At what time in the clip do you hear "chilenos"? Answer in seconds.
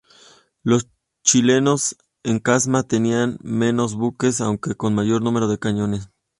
1.23-1.95